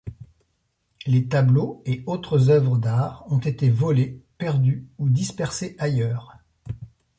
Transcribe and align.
Les 1.05 1.27
tableaux 1.27 1.83
et 1.85 2.01
autres 2.07 2.49
œuvres 2.49 2.79
d'art 2.79 3.23
ont 3.31 3.37
été 3.37 3.69
volés, 3.69 4.19
perdus 4.39 4.87
ou 4.97 5.09
dispersés 5.11 5.75
ailleurs. 5.77 6.39